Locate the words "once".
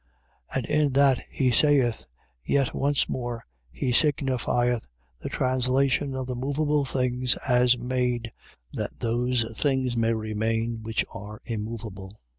2.73-3.07